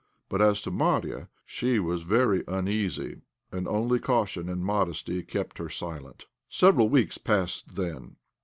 But 0.29 0.41
as 0.41 0.63
to 0.63 0.71
Marya, 0.71 1.29
she 1.45 1.77
was 1.77 2.01
very 2.01 2.43
uneasy, 2.47 3.21
and 3.51 3.67
only 3.67 3.99
caution 3.99 4.49
and 4.49 4.65
modesty 4.65 5.21
kept 5.21 5.59
her 5.59 5.69
silent. 5.69 6.25
Several 6.49 6.89
weeks 6.89 7.19
passed 7.19 7.75
thus. 7.75 8.01